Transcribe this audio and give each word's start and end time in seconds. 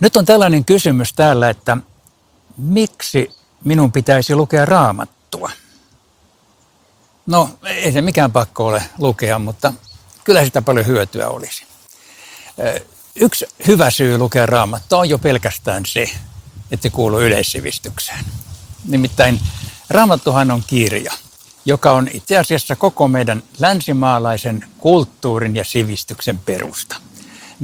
Nyt 0.00 0.16
on 0.16 0.24
tällainen 0.24 0.64
kysymys 0.64 1.12
täällä, 1.12 1.50
että 1.50 1.76
miksi 2.56 3.30
minun 3.64 3.92
pitäisi 3.92 4.34
lukea 4.34 4.64
raamattua? 4.64 5.50
No, 7.26 7.50
ei 7.64 7.92
se 7.92 8.02
mikään 8.02 8.32
pakko 8.32 8.66
ole 8.66 8.82
lukea, 8.98 9.38
mutta 9.38 9.72
kyllä 10.24 10.44
sitä 10.44 10.62
paljon 10.62 10.86
hyötyä 10.86 11.28
olisi. 11.28 11.64
Yksi 13.16 13.46
hyvä 13.66 13.90
syy 13.90 14.18
lukea 14.18 14.46
raamattua 14.46 14.98
on 14.98 15.08
jo 15.08 15.18
pelkästään 15.18 15.86
se, 15.86 16.10
että 16.70 16.82
se 16.82 16.90
kuuluu 16.90 17.20
yleissivistykseen. 17.20 18.24
Nimittäin 18.88 19.40
raamattuhan 19.90 20.50
on 20.50 20.62
kirja, 20.66 21.12
joka 21.64 21.92
on 21.92 22.08
itse 22.12 22.38
asiassa 22.38 22.76
koko 22.76 23.08
meidän 23.08 23.42
länsimaalaisen 23.58 24.64
kulttuurin 24.78 25.56
ja 25.56 25.64
sivistyksen 25.64 26.38
perusta 26.38 26.96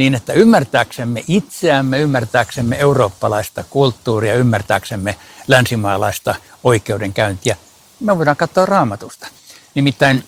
niin 0.01 0.15
että 0.15 0.33
ymmärtääksemme 0.33 1.25
itseämme, 1.29 1.99
ymmärtääksemme 1.99 2.77
eurooppalaista 2.79 3.65
kulttuuria, 3.71 4.35
ymmärtääksemme 4.35 5.17
länsimaalaista 5.49 6.35
oikeudenkäyntiä, 6.65 7.57
me 8.01 8.19
voidaan 8.19 8.37
katsoa 8.37 8.67
raamatusta. 8.67 9.29
Nimittäin 9.75 10.25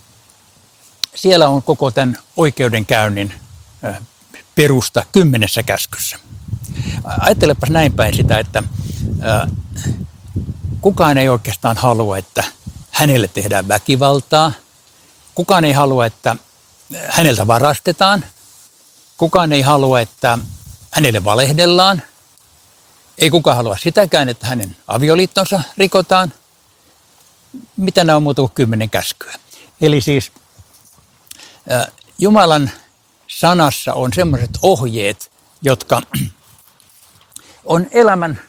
siellä 1.14 1.48
on 1.48 1.62
koko 1.62 1.90
tämän 1.90 2.18
oikeudenkäynnin 2.36 3.34
perusta 4.54 5.04
kymmenessä 5.12 5.62
käskyssä. 5.62 6.18
Ajattelepas 7.20 7.70
näin 7.70 7.92
päin 7.92 8.14
sitä, 8.14 8.38
että 8.38 8.62
kukaan 10.80 11.18
ei 11.18 11.28
oikeastaan 11.28 11.76
halua, 11.76 12.18
että 12.18 12.44
hänelle 12.90 13.28
tehdään 13.28 13.68
väkivaltaa. 13.68 14.52
Kukaan 15.34 15.64
ei 15.64 15.72
halua, 15.72 16.06
että 16.06 16.36
häneltä 17.08 17.46
varastetaan– 17.46 18.24
Kukaan 19.22 19.52
ei 19.52 19.62
halua, 19.62 20.00
että 20.00 20.38
hänelle 20.90 21.24
valehdellaan. 21.24 22.02
Ei 23.18 23.30
kukaan 23.30 23.56
halua 23.56 23.76
sitäkään, 23.76 24.28
että 24.28 24.46
hänen 24.46 24.76
avioliittonsa 24.88 25.62
rikotaan. 25.78 26.32
Mitä 27.76 28.04
nämä 28.04 28.16
on 28.16 28.22
muuta 28.22 28.42
kuin 28.42 28.52
kymmenen 28.54 28.90
käskyä. 28.90 29.34
Eli 29.80 30.00
siis 30.00 30.32
Jumalan 32.18 32.70
sanassa 33.26 33.94
on 33.94 34.12
sellaiset 34.12 34.50
ohjeet, 34.62 35.30
jotka 35.62 36.02
on 37.64 37.86
elämän 37.90 38.40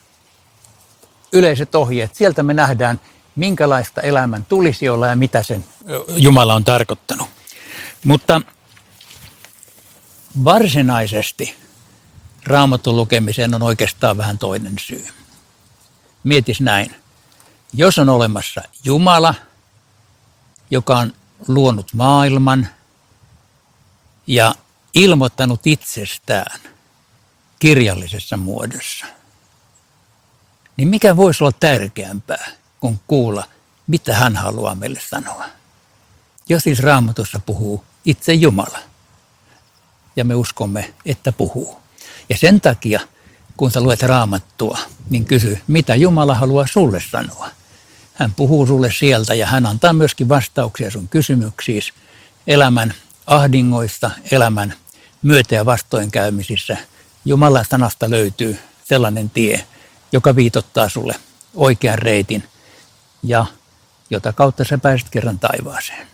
yleiset 1.33 1.75
ohjeet. 1.75 2.15
Sieltä 2.15 2.43
me 2.43 2.53
nähdään, 2.53 3.01
minkälaista 3.35 4.01
elämän 4.01 4.45
tulisi 4.45 4.89
olla 4.89 5.07
ja 5.07 5.15
mitä 5.15 5.43
sen 5.43 5.65
Jumala 6.07 6.53
on 6.55 6.63
tarkoittanut. 6.63 7.27
Mutta 8.05 8.41
Varsinaisesti 10.43 11.55
raamatun 12.43 12.95
lukemiseen 12.95 13.53
on 13.53 13.61
oikeastaan 13.61 14.17
vähän 14.17 14.37
toinen 14.37 14.75
syy. 14.79 15.07
Mietis 16.23 16.61
näin. 16.61 16.95
Jos 17.73 17.99
on 17.99 18.09
olemassa 18.09 18.61
Jumala, 18.83 19.35
joka 20.71 20.97
on 20.97 21.13
luonut 21.47 21.93
maailman 21.93 22.67
ja 24.27 24.55
ilmoittanut 24.93 25.67
itsestään 25.67 26.59
kirjallisessa 27.59 28.37
muodossa, 28.37 29.05
niin 30.77 30.87
mikä 30.87 31.17
voisi 31.17 31.43
olla 31.43 31.57
tärkeämpää 31.59 32.51
kuin 32.79 32.99
kuulla, 33.07 33.43
mitä 33.87 34.15
hän 34.15 34.35
haluaa 34.35 34.75
meille 34.75 34.99
sanoa? 35.09 35.45
Jos 36.49 36.63
siis 36.63 36.79
raamatussa 36.79 37.39
puhuu 37.45 37.85
itse 38.05 38.33
Jumala 38.33 38.79
ja 40.15 40.25
me 40.25 40.35
uskomme, 40.35 40.93
että 41.05 41.31
puhuu. 41.31 41.77
Ja 42.29 42.37
sen 42.37 42.61
takia, 42.61 42.99
kun 43.57 43.71
sä 43.71 43.81
luet 43.81 44.03
raamattua, 44.03 44.77
niin 45.09 45.25
kysy, 45.25 45.57
mitä 45.67 45.95
Jumala 45.95 46.35
haluaa 46.35 46.67
sulle 46.67 47.01
sanoa. 47.11 47.49
Hän 48.13 48.33
puhuu 48.33 48.67
sulle 48.67 48.91
sieltä 48.91 49.33
ja 49.33 49.47
hän 49.47 49.65
antaa 49.65 49.93
myöskin 49.93 50.29
vastauksia 50.29 50.91
sun 50.91 51.07
kysymyksiin 51.07 51.83
elämän 52.47 52.93
ahdingoista, 53.27 54.11
elämän 54.31 54.73
myötä- 55.21 55.55
ja 55.55 55.65
vastoinkäymisissä. 55.65 56.77
Jumalan 57.25 57.65
sanasta 57.69 58.09
löytyy 58.09 58.59
sellainen 58.83 59.29
tie, 59.29 59.65
joka 60.11 60.35
viitottaa 60.35 60.89
sulle 60.89 61.15
oikean 61.55 61.99
reitin 61.99 62.43
ja 63.23 63.45
jota 64.09 64.33
kautta 64.33 64.63
sä 64.63 64.77
pääset 64.77 65.09
kerran 65.09 65.39
taivaaseen. 65.39 66.07